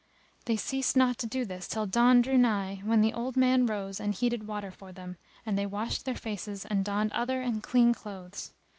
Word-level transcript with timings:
"They 0.45 0.57
ceased 0.57 0.97
not 0.97 1.19
to 1.19 1.27
do 1.27 1.45
this 1.45 1.67
till 1.67 1.85
dawn 1.85 2.23
drew 2.23 2.35
nigh, 2.35 2.81
when 2.83 3.01
the 3.01 3.13
old 3.13 3.37
man 3.37 3.67
rose 3.67 3.99
and 3.99 4.15
heated 4.15 4.47
water 4.47 4.71
for 4.71 4.91
them; 4.91 5.17
and 5.45 5.59
they 5.59 5.67
washed 5.67 6.05
their 6.05 6.15
faces, 6.15 6.65
and 6.65 6.83
donned 6.83 7.11
other 7.11 7.39
and 7.43 7.61
clean 7.61 7.93
clothes. 7.93 8.51